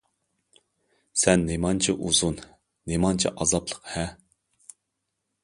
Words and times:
سەن 1.23 1.43
نېمانچە 1.49 1.95
ئۇزۇن، 2.07 2.41
نېمانچە 2.93 3.35
ئازابلىق- 3.39 3.87
ھە؟! 3.93 4.09